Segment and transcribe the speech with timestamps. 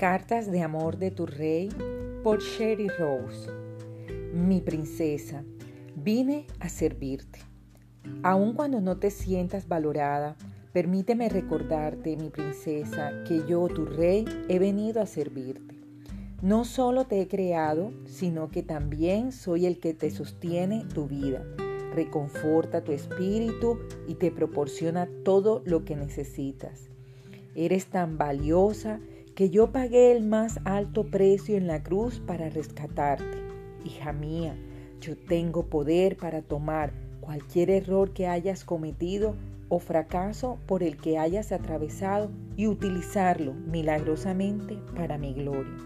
[0.00, 1.68] Cartas de amor de tu rey
[2.24, 3.50] por Sherry Rose.
[4.32, 5.44] Mi princesa,
[5.94, 7.40] vine a servirte.
[8.22, 10.36] Aun cuando no te sientas valorada,
[10.72, 15.78] permíteme recordarte, mi princesa, que yo, tu rey, he venido a servirte.
[16.40, 21.44] No solo te he creado, sino que también soy el que te sostiene tu vida,
[21.94, 26.88] reconforta tu espíritu y te proporciona todo lo que necesitas.
[27.54, 29.00] Eres tan valiosa
[29.34, 33.38] que yo pagué el más alto precio en la cruz para rescatarte.
[33.84, 34.56] Hija mía,
[35.00, 39.34] yo tengo poder para tomar cualquier error que hayas cometido
[39.68, 45.76] o fracaso por el que hayas atravesado y utilizarlo milagrosamente para mi gloria.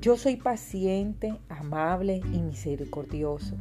[0.00, 3.56] Yo soy paciente, amable y misericordioso.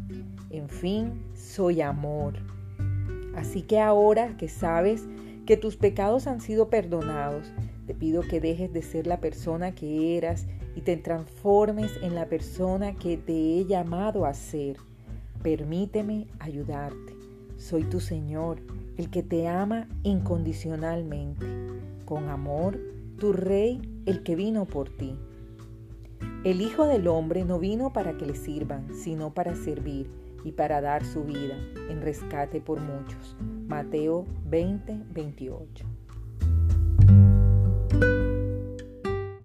[0.50, 2.36] En fin, soy amor.
[3.36, 5.06] Así que ahora que sabes
[5.46, 7.52] que tus pecados han sido perdonados,
[7.90, 10.46] te pido que dejes de ser la persona que eras
[10.76, 14.78] y te transformes en la persona que te he llamado a ser.
[15.42, 17.16] Permíteme ayudarte.
[17.58, 18.60] Soy tu Señor,
[18.96, 21.48] el que te ama incondicionalmente.
[22.06, 22.80] Con amor,
[23.18, 25.16] tu Rey, el que vino por ti.
[26.44, 30.12] El Hijo del Hombre no vino para que le sirvan, sino para servir
[30.44, 31.56] y para dar su vida
[31.90, 33.36] en rescate por muchos.
[33.68, 35.89] Mateo 20, 28.